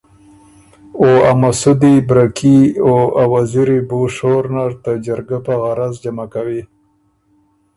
او 0.99 1.09
ا 1.29 1.31
مسُودی، 1.41 1.95
بره 2.07 2.25
کي 2.37 2.57
او 2.85 2.95
ا 3.21 3.23
وزیری 3.33 3.79
بُو 3.87 3.99
شور 4.15 4.43
نر 4.55 4.71
ته 4.83 4.91
جرګه 5.05 5.37
په 5.45 5.53
غرض 5.61 5.93
جمع 6.03 6.25
کوی 6.33 6.61